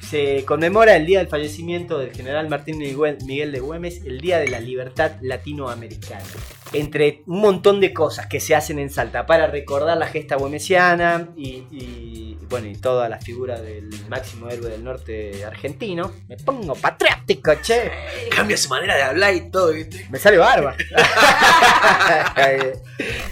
Se 0.00 0.44
conmemora 0.44 0.96
el 0.96 1.06
día 1.06 1.18
del 1.18 1.28
fallecimiento 1.28 1.98
del 1.98 2.14
general 2.14 2.48
Martín 2.48 2.78
Miguel 2.78 3.52
de 3.52 3.60
Güemes, 3.60 4.02
el 4.04 4.20
día 4.20 4.38
de 4.38 4.48
la 4.48 4.60
libertad 4.60 5.12
latinoamericana. 5.20 6.24
Entre 6.72 7.22
un 7.26 7.40
montón 7.40 7.80
de 7.80 7.94
cosas 7.94 8.26
que 8.26 8.40
se 8.40 8.54
hacen 8.54 8.78
en 8.78 8.90
Salta 8.90 9.26
para 9.26 9.46
recordar 9.46 9.96
la 9.96 10.06
gesta 10.06 10.36
güemesiana 10.36 11.28
y, 11.36 11.64
y, 11.70 12.38
bueno, 12.50 12.66
y 12.66 12.76
toda 12.76 13.08
la 13.08 13.18
figura 13.18 13.60
del 13.60 13.88
máximo 14.08 14.50
héroe 14.50 14.70
del 14.70 14.84
norte 14.84 15.44
argentino. 15.44 16.12
Me 16.28 16.36
pongo 16.36 16.74
patriótico, 16.74 17.54
che. 17.62 17.90
Cambia 18.34 18.56
su 18.56 18.68
manera 18.68 18.96
de 18.96 19.02
hablar 19.02 19.34
y 19.34 19.50
todo, 19.50 19.72
¿viste? 19.72 20.06
Me 20.10 20.18
sale 20.18 20.36
barba. 20.36 20.76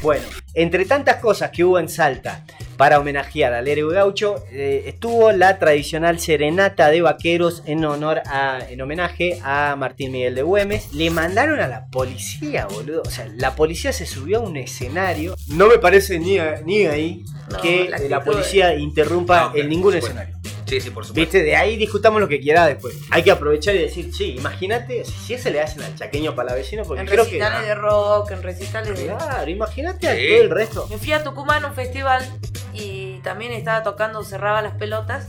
bueno, 0.03 0.25
entre 0.55 0.85
tantas 0.87 1.17
cosas 1.17 1.51
que 1.51 1.63
hubo 1.63 1.79
en 1.79 1.89
Salta 1.89 2.45
para 2.77 2.99
homenajear 2.99 3.53
al 3.55 3.69
héroe 3.69 3.95
gaucho, 3.95 4.45
eh, 4.51 4.85
estuvo 4.87 5.33
la 5.33 5.59
tradicional 5.59 6.19
serenata 6.21 6.89
de 6.91 7.01
vaqueros 7.03 7.63
en 7.67 7.85
honor 7.85 8.23
a, 8.27 8.61
en 8.69 8.81
homenaje 8.81 9.39
a 9.43 9.77
Martín 9.77 10.13
Miguel 10.13 10.35
de 10.35 10.43
Güemes. 10.43 10.93
Le 10.93 11.11
mandaron 11.11 11.61
a 11.61 11.69
la 11.69 11.87
policía, 11.87 12.67
boludo. 12.67 13.03
O 13.07 13.11
sea, 13.11 13.27
la 13.37 13.55
policía 13.55 13.93
se 13.93 14.07
subió 14.07 14.39
a 14.39 14.41
un 14.41 14.57
escenario. 14.57 15.35
No 15.49 15.67
me 15.69 15.79
parece 15.79 16.19
ni, 16.19 16.39
ni 16.65 16.87
ahí 16.87 17.25
No, 17.51 17.61
que 17.61 17.91
la 18.09 18.23
policía 18.23 18.75
interrumpa 18.75 19.53
No, 19.55 19.61
en 19.61 19.69
ningún 19.69 19.95
escenario. 19.95 20.37
Sí, 20.67 20.81
sí, 20.81 20.91
por 20.91 21.05
supuesto. 21.05 21.15
Viste, 21.15 21.45
de 21.45 21.55
ahí 21.55 21.77
discutamos 21.77 22.21
lo 22.21 22.27
que 22.27 22.41
quiera 22.41 22.67
después. 22.67 22.97
Hay 23.11 23.23
que 23.23 23.31
aprovechar 23.31 23.77
y 23.77 23.79
decir, 23.79 24.13
sí, 24.13 24.35
imagínate 24.37 25.05
si 25.05 25.35
ese 25.35 25.53
le 25.53 25.61
hacen 25.61 25.81
al 25.83 25.95
chaqueño 25.95 26.35
palavecino, 26.35 26.83
porque 26.83 27.03
En 27.03 27.07
creo 27.07 27.25
que. 27.25 27.31
recitales 27.39 27.69
de 27.69 27.75
rock, 27.77 28.31
en 28.33 28.43
recitales 28.43 28.99
de. 28.99 29.07
Claro, 29.07 29.49
imagínate 29.49 30.09
a 30.09 30.15
todo 30.15 30.43
el 30.43 30.51
resto. 30.51 30.87
Me 30.91 30.99
fui 30.99 31.13
a 31.13 31.23
Tucumán 31.23 31.65
a 31.65 31.69
un 31.69 31.75
festival 31.75 32.29
y 32.77 33.21
también 33.23 33.53
estaba 33.53 33.83
tocando 33.83 34.23
Cerraba 34.25 34.63
las 34.63 34.75
pelotas. 34.75 35.29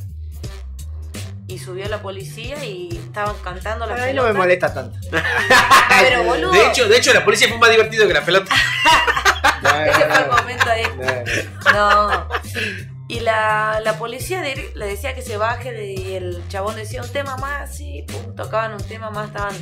Y 1.49 1.59
subió 1.59 1.87
la 1.87 2.01
policía 2.01 2.63
y 2.65 2.89
estaban 3.05 3.35
cantando 3.41 3.85
las 3.85 3.97
Ahí 4.01 4.13
no 4.13 4.23
pelotas. 4.23 4.33
me 4.33 4.37
molesta 4.39 4.73
tanto. 4.73 4.99
Pero 6.01 6.23
boludo. 6.25 6.51
De 6.51 6.67
hecho, 6.67 6.89
de 6.89 6.97
hecho, 6.97 7.13
la 7.13 7.23
policía 7.23 7.47
fue 7.47 7.57
más 7.57 7.69
divertido 7.71 8.05
que 8.05 8.13
la 8.13 8.25
pelota. 8.25 8.53
Ese 9.85 10.05
fue 10.05 10.23
el 10.23 10.29
momento 10.29 10.69
ahí. 10.69 10.83
No, 11.73 12.09
No. 12.11 12.27
Y 13.09 13.21
la, 13.21 13.79
la 13.85 13.93
policía 13.97 14.41
de- 14.41 14.71
le 14.75 14.85
decía 14.85 15.15
que 15.15 15.21
se 15.21 15.37
baje 15.37 15.71
de- 15.71 15.93
y 15.93 16.15
el 16.15 16.43
chabón 16.49 16.75
decía 16.75 17.01
un 17.01 17.09
tema 17.09 17.37
más, 17.37 17.73
sí, 17.77 18.03
pum, 18.05 18.35
tocaban 18.35 18.73
un 18.73 18.83
tema 18.83 19.09
más, 19.09 19.27
estaban 19.29 19.55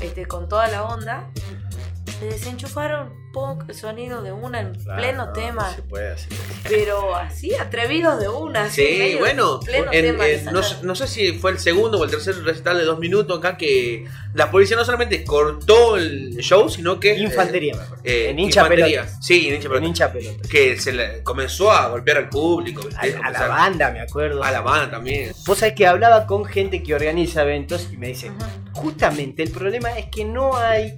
este, 0.00 0.26
con 0.26 0.48
toda 0.48 0.66
la 0.66 0.82
onda. 0.82 1.28
Le 2.20 2.26
desenchufaron 2.26 3.12
el 3.68 3.74
sonido 3.74 4.20
de 4.22 4.30
una 4.32 4.60
en 4.60 4.72
pleno 4.74 5.32
tema. 5.32 5.74
puede 5.88 6.12
hacer. 6.12 6.28
Pero 6.68 7.14
así, 7.16 7.54
atrevidos 7.54 8.20
de 8.20 8.28
una. 8.28 8.64
así, 8.64 8.82
en 8.82 8.88
Sí, 8.92 8.98
medio 8.98 9.18
bueno, 9.20 9.60
pleno 9.60 9.92
en- 9.92 10.04
tema, 10.04 10.28
en- 10.28 10.44
no, 10.82 10.94
sé 10.94 11.06
si 11.06 11.32
fue 11.32 11.52
el 11.52 11.58
segundo 11.58 11.98
o 11.98 12.04
el 12.04 12.10
tercer 12.10 12.36
recital 12.44 12.76
de 12.78 12.84
dos 12.84 12.98
minutos 12.98 13.38
acá 13.38 13.56
que 13.56 14.04
la 14.34 14.50
policía 14.50 14.76
no 14.76 14.84
solamente 14.84 15.24
cortó 15.24 15.96
el 15.96 16.36
show, 16.38 16.68
sino 16.68 17.00
que... 17.00 17.16
Infantería, 17.16 17.74
me 17.74 17.82
acuerdo. 17.82 18.02
eh, 18.04 18.30
en 18.30 18.38
hincha 18.38 18.60
infantería. 18.60 19.00
pelota. 19.02 19.18
Sí, 19.22 19.48
en 19.48 19.54
hincha 19.54 19.56
En 19.56 19.62
pelota. 19.72 19.86
hincha 19.86 20.12
pelota. 20.12 20.48
Que 20.48 20.78
se 20.78 20.92
le 20.92 21.22
comenzó 21.22 21.72
a 21.72 21.88
golpear 21.88 22.18
al 22.18 22.28
público. 22.28 22.82
A, 22.98 23.30
la 23.30 23.46
banda, 23.48 23.90
me 23.90 24.00
acuerdo. 24.00 24.42
A 24.44 24.50
la 24.50 24.60
banda 24.60 24.90
también. 24.90 25.32
Vos 25.46 25.58
sabés 25.58 25.74
que 25.74 25.86
hablaba 25.86 26.26
con 26.26 26.44
gente 26.44 26.82
que 26.82 26.94
organiza 26.94 27.42
eventos 27.42 27.88
y 27.92 27.96
me 27.96 28.08
dice, 28.08 28.30
Ujú. 28.30 28.38
justamente 28.72 29.42
el 29.42 29.50
problema 29.50 29.98
es 29.98 30.06
que 30.06 30.24
no 30.24 30.56
hay 30.56 30.94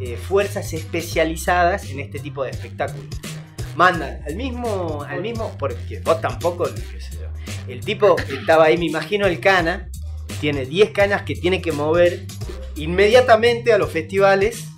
eh, 0.00 0.16
fuerzas 0.16 0.72
especializadas 0.72 1.90
en 1.90 2.00
este 2.00 2.18
tipo 2.18 2.42
de 2.42 2.50
espectáculos. 2.50 3.04
Mandan 3.76 4.22
al 4.26 4.34
mismo, 4.34 5.04
al 5.06 5.20
mismo, 5.20 5.54
porque 5.58 6.00
vos 6.00 6.20
tampoco, 6.20 6.64
qué 6.64 7.00
sé. 7.00 7.18
El 7.68 7.80
tipo 7.80 8.16
estaba 8.18 8.64
ahí, 8.64 8.78
me 8.78 8.86
imagino 8.86 9.26
el 9.26 9.40
cana, 9.40 9.88
tiene 10.40 10.64
10 10.64 10.90
canas 10.90 11.22
que 11.22 11.34
tiene 11.34 11.60
que 11.60 11.72
mover 11.72 12.26
inmediatamente 12.76 13.72
a 13.72 13.78
los 13.78 13.90
festivales. 13.90 14.68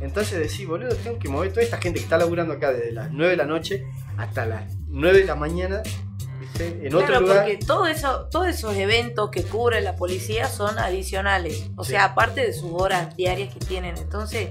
Entonces 0.00 0.38
decís, 0.38 0.66
boludo, 0.66 0.94
tengo 0.96 1.18
que 1.18 1.28
mover 1.28 1.50
toda 1.50 1.62
esta 1.62 1.78
gente 1.78 2.00
que 2.00 2.04
está 2.04 2.18
laburando 2.18 2.54
acá 2.54 2.72
desde 2.72 2.92
las 2.92 3.10
9 3.12 3.30
de 3.30 3.36
la 3.36 3.46
noche 3.46 3.86
hasta 4.18 4.44
las 4.44 4.76
9 4.88 5.20
de 5.20 5.24
la 5.24 5.36
mañana, 5.36 5.82
¿viste? 6.64 6.86
en 6.86 6.94
otro 6.94 7.06
Claro, 7.06 7.20
lugar. 7.22 7.36
porque 7.44 7.56
todo 7.58 7.86
eso, 7.86 8.28
todos 8.30 8.48
esos 8.48 8.74
eventos 8.76 9.30
que 9.30 9.42
cubre 9.42 9.80
la 9.80 9.96
policía 9.96 10.48
son 10.48 10.78
adicionales. 10.78 11.70
O 11.76 11.84
Sí. 11.84 11.92
sea, 11.92 12.04
aparte 12.06 12.40
de 12.46 12.52
sus 12.52 12.70
horas 12.72 13.14
diarias 13.16 13.52
que 13.52 13.60
tienen. 13.60 13.96
Entonces, 13.98 14.50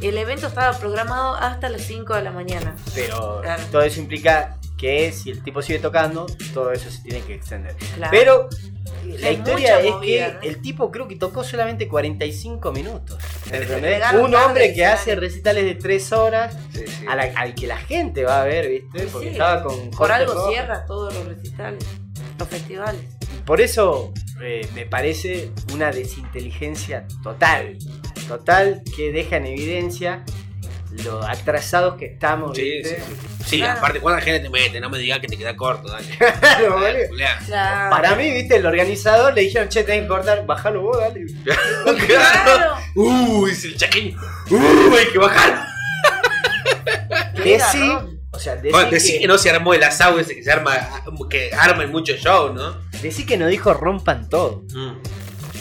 el 0.00 0.16
evento 0.16 0.46
estaba 0.46 0.76
programado 0.78 1.34
hasta 1.36 1.68
las 1.68 1.82
5 1.82 2.14
de 2.14 2.22
la 2.22 2.30
mañana. 2.30 2.74
Pero 2.94 3.40
Claro. 3.42 3.62
todo 3.70 3.82
eso 3.82 4.00
implica 4.00 4.56
que 4.78 5.12
si 5.12 5.30
el 5.30 5.42
tipo 5.42 5.60
sigue 5.60 5.78
tocando, 5.78 6.24
todo 6.54 6.72
eso 6.72 6.90
se 6.90 7.02
tiene 7.02 7.20
que 7.20 7.34
extender. 7.34 7.76
Claro. 7.96 8.10
Pero 8.10 8.48
la 9.04 9.30
historia 9.30 9.80
es 9.80 9.90
movida, 9.90 10.26
que 10.26 10.32
¿no? 10.34 10.40
el 10.54 10.62
tipo 10.62 10.90
creo 10.90 11.08
que 11.08 11.16
tocó 11.16 11.42
solamente 11.44 11.88
45 11.88 12.72
minutos. 12.72 13.18
Un 14.20 14.34
hombre 14.34 14.72
que 14.74 14.84
hace 14.86 15.14
recitales 15.16 15.64
de 15.64 15.74
3 15.74 16.12
horas 16.12 16.56
Sí, 16.72 16.84
sí. 16.86 17.06
a 17.08 17.16
la- 17.16 17.32
al 17.36 17.54
que 17.54 17.66
la 17.66 17.76
gente 17.78 18.24
va 18.24 18.42
a 18.42 18.44
ver, 18.44 18.68
¿viste? 18.68 19.06
Porque 19.12 19.28
Sí, 19.28 19.32
estaba 19.32 19.62
con 19.64 19.90
Por 19.90 20.12
algo 20.12 20.34
Rojas. 20.34 20.50
cierra 20.52 20.84
todos 20.86 21.14
los 21.14 21.26
recitales, 21.26 21.84
los 22.38 22.48
festivales. 22.48 23.00
Por 23.44 23.60
eso 23.60 24.12
eh, 24.42 24.66
me 24.74 24.86
parece 24.86 25.50
una 25.72 25.90
desinteligencia 25.90 27.06
total. 27.22 27.76
Total 28.28 28.82
que 28.96 29.12
deja 29.12 29.36
en 29.36 29.46
evidencia 29.46 30.24
lo 31.04 31.22
atrasados 31.26 31.96
que 31.96 32.06
estamos. 32.06 32.56
Sí, 32.56 32.62
¿viste? 32.62 32.96
sí, 32.96 33.02
sí. 33.08 33.44
Sí, 33.46 33.58
Claro. 33.58 33.78
aparte, 33.78 34.00
¿cuánta 34.00 34.20
gente 34.22 34.40
te 34.40 34.50
mete? 34.50 34.80
No 34.80 34.90
me 34.90 34.98
digas 34.98 35.18
que 35.20 35.26
te 35.28 35.36
queda 35.36 35.56
corto, 35.56 35.88
dale. 35.90 36.06
Claro. 36.18 36.76
Claro. 37.46 37.90
Para 37.90 38.14
mí, 38.16 38.30
viste, 38.30 38.56
el 38.56 38.66
organizador 38.66 39.34
le 39.34 39.42
dijeron, 39.42 39.68
che, 39.68 39.82
tenés 39.84 40.02
que 40.02 40.08
cortar, 40.08 40.44
bajalo 40.46 40.82
vos, 40.82 40.98
dale. 40.98 41.24
Claro. 42.06 42.74
Uy, 42.96 43.50
dice 43.50 43.68
el 43.68 43.76
chaqueño. 43.76 44.18
Uy, 44.50 44.96
hay 44.98 45.06
que 45.12 45.18
bajar. 45.18 45.66
Decí, 47.42 47.90
o 48.32 48.38
sea, 48.38 48.56
decí, 48.56 48.70
Bueno, 48.72 48.90
decís 48.90 49.12
que, 49.12 49.20
que 49.20 49.26
no 49.26 49.38
se 49.38 49.50
armó 49.50 49.74
el 49.74 49.82
asado 49.82 50.18
ese 50.18 50.34
que 50.34 50.42
se 50.42 50.50
arma, 50.52 50.72
que 51.30 51.50
arman 51.54 51.90
mucho 51.90 52.14
show, 52.16 52.52
¿no? 52.52 52.76
decí 53.02 53.24
que 53.24 53.36
no 53.38 53.46
dijo 53.46 53.72
rompan 53.72 54.28
todo. 54.28 54.64
Mm. 54.74 54.92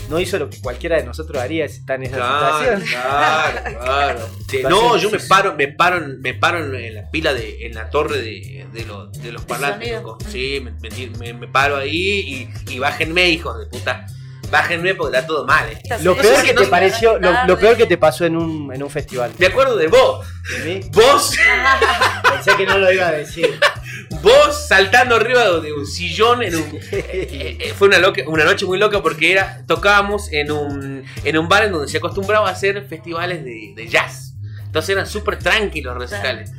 No 0.09 0.19
hizo 0.19 0.37
lo 0.39 0.49
que 0.49 0.59
cualquiera 0.59 0.97
de 0.97 1.03
nosotros 1.03 1.41
haría 1.41 1.67
si 1.67 1.77
está 1.79 1.95
en 1.95 2.03
esa 2.03 2.15
Claro, 2.17 2.57
situación. 2.59 2.81
claro, 2.89 3.79
claro. 3.83 4.29
Sí, 4.49 4.59
no, 4.67 4.97
yo 4.97 5.11
me 5.11 5.19
paro, 5.19 5.55
me 5.55 5.67
paro, 5.67 5.97
en- 5.97 6.19
me 6.21 6.33
paro 6.33 6.57
en- 6.75 6.95
la 6.95 7.09
pila 7.11 7.33
de, 7.33 7.65
en 7.67 7.75
la 7.75 7.89
torre 7.89 8.17
de, 8.21 8.65
de, 8.73 8.85
los, 8.85 9.11
de 9.21 9.31
los 9.31 9.43
parlantes, 9.45 9.91
loco. 9.91 10.17
Sí, 10.29 10.61
me, 10.63 10.71
me- 10.71 11.09
me- 11.19 11.33
me 11.33 11.47
paro 11.47 11.77
ahí 11.77 12.49
y, 12.67 12.73
y 12.73 12.79
bájenme, 12.79 13.29
hijos 13.29 13.59
de 13.59 13.67
puta. 13.67 14.05
Bájenme 14.51 14.95
porque 14.95 15.15
está 15.15 15.27
todo 15.27 15.45
mal, 15.45 15.69
eh. 15.69 15.79
Lo 16.01 16.17
peor 16.17 16.41
que 16.43 16.55
te 16.55 16.65
pareció, 16.65 17.19
lo, 17.19 17.31
lo 17.45 17.59
peor 17.59 17.77
que 17.77 17.85
te 17.85 17.97
pasó 17.99 18.25
en 18.25 18.35
un, 18.35 18.73
en 18.73 18.81
un 18.81 18.89
festival. 18.89 19.31
Me 19.37 19.45
acuerdo 19.45 19.77
de 19.77 19.85
vos. 19.87 20.25
De 20.63 20.65
mí, 20.65 20.89
Vos, 20.91 21.35
pensé 22.33 22.55
que 22.57 22.65
no 22.65 22.79
lo 22.79 22.91
iba 22.91 23.07
a 23.09 23.11
decir. 23.11 23.59
vos 24.21 24.67
saltando 24.67 25.15
arriba 25.15 25.59
de 25.59 25.73
un 25.73 25.85
sillón 25.85 26.43
en 26.43 26.55
un, 26.55 26.79
Eh, 26.91 27.57
eh, 27.59 27.73
fue 27.75 27.88
una, 27.88 27.99
loca, 27.99 28.21
una 28.27 28.43
noche 28.43 28.65
muy 28.65 28.77
loca 28.77 29.01
porque 29.01 29.31
era 29.31 29.63
tocábamos 29.65 30.31
en 30.31 30.51
un, 30.51 31.03
en 31.23 31.38
un 31.38 31.47
bar 31.47 31.63
en 31.63 31.71
donde 31.71 31.88
se 31.88 31.97
acostumbraba 31.97 32.49
a 32.49 32.51
hacer 32.51 32.85
festivales 32.88 33.43
de, 33.43 33.73
de 33.75 33.88
jazz. 33.88 34.33
Entonces 34.65 34.89
eran 34.89 35.07
súper 35.07 35.39
tranquilos 35.39 35.95
los 35.95 36.09
recitales. 36.09 36.51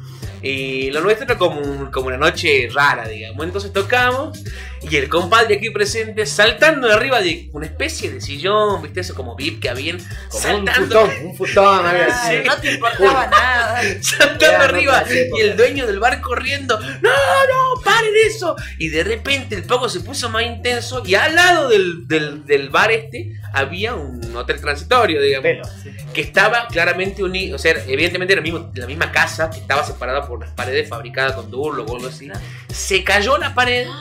Y 0.42 0.90
lo 0.90 1.00
nuestro 1.00 1.24
era 1.26 1.36
como, 1.38 1.60
un- 1.60 1.90
como 1.90 2.06
una 2.08 2.16
noche 2.16 2.68
rara, 2.72 3.06
digamos. 3.08 3.44
Entonces 3.44 3.72
tocamos 3.72 4.38
y 4.82 4.96
el 4.96 5.08
compadre 5.08 5.56
aquí 5.56 5.70
presente 5.70 6.24
saltando 6.24 6.88
de 6.88 6.94
arriba 6.94 7.20
de 7.20 7.50
una 7.52 7.66
especie 7.66 8.10
de 8.10 8.20
sillón, 8.20 8.82
¿viste? 8.82 9.00
Eso 9.00 9.14
como 9.14 9.36
VIP 9.36 9.60
que 9.60 9.68
habían. 9.68 9.98
Como 9.98 10.08
un 10.36 10.40
saltando, 10.42 11.00
futón, 11.06 11.26
un 11.26 11.36
futón, 11.36 11.86
algo 11.86 12.04
Claro, 12.04 12.12
así. 12.12 12.36
No 12.46 12.56
te 12.56 12.72
importaba 12.72 13.26
nada. 13.26 13.82
saltando 14.00 14.64
arriba 14.64 15.04
y 15.36 15.40
el 15.40 15.56
dueño 15.56 15.86
del 15.86 15.98
bar 15.98 16.20
corriendo, 16.20 16.78
no, 16.80 17.10
no, 17.10 17.82
paren 17.84 18.12
eso. 18.26 18.56
Y 18.78 18.88
de 18.88 19.04
repente 19.04 19.54
el 19.56 19.64
pago 19.64 19.88
se 19.88 20.00
puso 20.00 20.28
más 20.30 20.44
intenso 20.44 21.02
y 21.04 21.14
al 21.14 21.34
lado 21.34 21.68
del, 21.68 22.06
del, 22.08 22.46
del 22.46 22.70
bar 22.70 22.90
este 22.92 23.32
había 23.52 23.94
un 23.94 24.34
hotel 24.36 24.60
transitorio, 24.60 25.20
digamos, 25.20 25.42
Pelo, 25.42 25.64
sí. 25.82 25.90
que 26.12 26.20
estaba 26.20 26.66
claramente 26.68 27.22
unido, 27.22 27.56
o 27.56 27.58
sea, 27.58 27.72
evidentemente 27.86 28.32
era 28.34 28.42
mismo- 28.42 28.70
la 28.74 28.86
misma 28.86 29.10
casa 29.12 29.50
que 29.50 29.58
estaba 29.58 29.84
separada 29.84 30.26
por 30.26 30.38
unas 30.38 30.50
paredes 30.50 30.88
fabricadas 30.88 31.32
con 31.32 31.50
durlo 31.50 31.84
o 31.84 31.96
algo 31.96 32.08
así. 32.08 32.26
Claro. 32.26 32.40
Se 32.68 33.02
cayó 33.04 33.38
la 33.38 33.54
pared. 33.54 33.86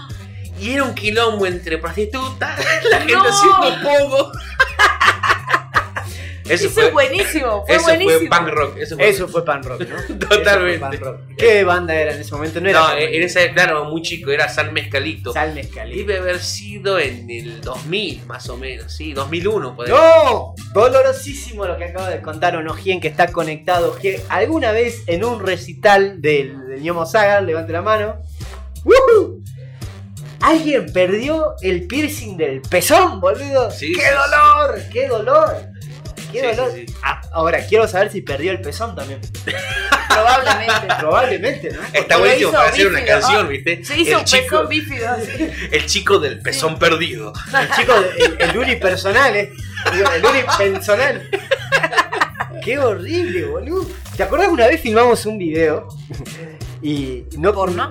Y 0.62 0.74
era 0.74 0.84
un 0.84 0.94
quilombo 0.94 1.46
entre 1.46 1.78
prostitutas, 1.78 2.60
la 2.92 2.98
gente 2.98 3.14
No. 3.14 3.24
haciendo 3.24 3.82
pogo. 3.82 4.32
Eso, 6.50 6.66
Eso 6.66 6.70
fue, 6.70 6.88
es 6.88 6.94
buenísimo, 6.94 7.64
fue 7.66 7.76
eso 7.76 7.84
buenísimo. 7.86 8.20
fue 8.20 8.30
punk 8.30 8.48
rock. 8.50 8.78
Eso 8.78 8.96
fue 8.96 9.10
Eso 9.10 9.28
fue 9.28 9.46
pan 9.46 9.64
rock, 9.64 9.82
¿no? 9.82 10.18
Totalmente. 10.28 10.50
Eso 10.52 10.60
fue 10.60 10.80
pan 10.80 11.00
rock. 11.00 11.20
¿Qué 11.38 11.64
banda 11.64 11.96
era 11.96 12.14
en 12.16 12.22
ese 12.22 12.32
momento? 12.34 12.60
No 12.60 12.70
era 12.70 12.80
No, 12.80 12.86
Carmen. 12.88 13.14
en 13.14 13.24
ese, 13.24 13.54
claro, 13.54 13.86
muy 13.86 14.02
chico, 14.02 14.32
era 14.32 14.50
San 14.50 14.74
Mezcalito. 14.74 15.32
Sal 15.32 15.54
Mezcalito. 15.54 15.98
Debe 16.00 16.18
haber 16.20 16.40
sido 16.40 17.00
en 17.00 17.30
el 17.30 17.62
2000, 17.62 18.26
más 18.26 18.50
o 18.50 18.58
menos, 18.58 18.92
sí, 18.92 19.14
2001, 19.14 19.76
podría 19.76 19.96
¡No! 19.96 20.56
Dolorosísimo 20.74 21.66
lo 21.66 21.78
que 21.78 21.86
acaba 21.86 22.10
de 22.10 22.22
contar 22.22 22.56
Onojien, 22.56 23.00
que 23.00 23.08
está 23.08 23.28
conectado. 23.32 23.96
Que 23.98 24.22
alguna 24.30 24.72
vez 24.72 25.04
en 25.08 25.24
un 25.24 25.46
recital 25.46 26.22
del, 26.22 26.68
del 26.68 26.82
Ñomo 26.82 27.06
Saga, 27.06 27.42
levante 27.42 27.72
la 27.74 27.82
mano. 27.82 28.16
¡Woohoo! 28.84 29.40
Alguien 30.42 30.92
perdió 30.94 31.56
el 31.62 31.86
piercing 31.86 32.38
del 32.38 32.62
pezón, 32.62 33.20
boludo. 33.20 33.70
Sí, 33.72 33.92
¡Qué 33.94 34.02
sí, 34.02 34.08
dolor! 34.08 34.80
¡Qué 34.92 35.08
dolor! 35.10 35.56
¡Qué 36.32 36.40
Sí, 36.42 36.56
dolor! 36.56 36.72
sí, 36.74 36.86
sí. 36.88 36.96
Ah, 37.04 37.22
ahora, 37.34 37.66
quiero 37.68 37.88
saber 37.88 38.12
si 38.12 38.22
perdió 38.22 38.52
el 38.52 38.62
pezón 38.62 38.96
también. 38.96 39.20
Probablemente. 40.08 40.88
Probablemente, 41.00 41.72
¿no? 41.72 41.80
Está 41.94 42.18
buenísimo 42.18 42.52
para 42.52 42.70
hacer 42.70 42.88
una 42.88 43.06
canción, 43.06 43.48
¿viste? 43.48 43.84
Se 43.84 43.98
hizo 44.00 44.12
el 44.12 44.18
un 44.18 44.24
chico, 44.26 44.44
pezón 44.50 44.70
bífido 44.70 45.10
así. 45.14 45.50
el 45.72 45.86
chico 45.86 46.20
del 46.20 46.40
pezón 46.42 46.78
perdido. 46.80 47.34
El 47.60 47.72
chico, 47.72 47.94
el, 48.18 48.38
el 48.50 48.58
unipersonal, 48.58 49.36
¿eh? 49.36 49.52
Digo, 49.94 50.12
El 50.12 50.26
unipersonal. 50.26 51.30
Qué 52.64 52.78
horrible, 52.78 53.46
boludo. 53.46 53.90
¿Te 54.18 54.24
acuerdas 54.24 54.50
que 54.50 54.54
una 54.54 54.68
vez 54.68 54.82
filmamos 54.82 55.26
un 55.26 55.38
video? 55.38 55.88
Y 56.82 57.24
no 57.38 57.54
¿Porno? 57.54 57.90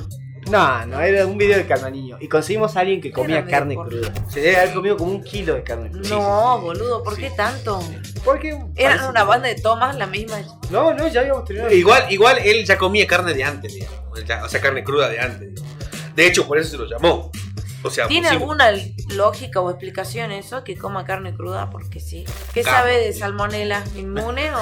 No, 0.51 0.87
no, 0.87 1.01
era 1.01 1.27
un 1.27 1.37
video 1.37 1.59
de 1.59 1.67
Carmaniño. 1.67 2.17
Y 2.21 2.29
conseguimos 2.29 2.77
a 2.77 2.81
alguien 2.81 3.01
que 3.01 3.13
comía 3.13 3.45
carne 3.45 3.77
cruda. 3.77 4.13
Se 4.29 4.41
debe 4.41 4.57
haber 4.57 4.75
comido 4.75 4.97
como 4.97 5.13
un 5.13 5.23
kilo 5.23 5.55
de 5.55 5.63
carne 5.63 5.91
cruda. 5.91 6.09
No, 6.09 6.61
boludo, 6.61 7.03
¿por 7.03 7.17
qué 7.17 7.31
tanto? 7.31 7.81
Porque 8.25 8.59
Eran 8.77 9.09
una 9.09 9.25
banda 9.25 9.49
de 9.49 9.57
tomas, 9.57 9.97
la 9.97 10.07
misma. 10.07 10.41
No, 10.71 10.95
no, 10.95 11.09
ya 11.09 11.21
habíamos 11.21 11.45
terminado. 11.45 11.73
Igual, 11.75 12.07
igual 12.11 12.39
él 12.45 12.65
ya 12.65 12.79
comía 12.79 13.07
carne 13.07 13.35
de 13.35 13.45
antes, 13.45 13.75
digamos. 13.75 13.99
O 14.43 14.49
sea, 14.49 14.61
carne 14.61 14.83
cruda 14.83 15.09
de 15.09 15.21
antes. 15.21 15.55
digamos. 15.55 15.79
De 16.15 16.27
hecho, 16.27 16.47
por 16.47 16.59
eso 16.59 16.71
se 16.71 16.79
lo 16.79 16.87
llamó. 16.87 17.31
O 17.85 17.91
sea, 17.91 18.09
¿Tiene 18.09 18.29
alguna 18.29 18.73
lógica 19.15 19.61
o 19.61 19.71
explicación 19.71 20.33
eso? 20.33 20.65
Que 20.65 20.77
coma 20.77 21.05
carne 21.05 21.33
cruda 21.35 21.71
porque 21.71 22.01
sí. 22.01 22.25
¿Qué 22.53 22.63
Claro. 22.63 22.79
sabe 22.79 22.99
de 23.07 23.13
salmonela? 23.13 23.85
¿Inmune 23.95 24.51
o.? 24.53 24.59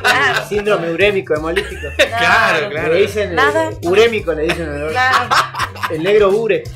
Claro. 0.00 0.44
síndrome 0.48 0.92
urémico 0.92 1.34
hemolítico. 1.34 1.88
Claro, 1.96 2.70
claro. 2.70 2.92
Le 2.94 3.00
dicen 3.02 3.34
Nada. 3.34 3.70
urémico, 3.82 4.32
le 4.32 4.44
dicen 4.44 4.68
el, 4.72 4.90
Claro. 4.90 5.28
el 5.90 6.02
negro 6.02 6.30
ure. 6.30 6.62